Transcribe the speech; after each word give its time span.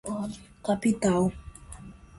capital 0.71 1.21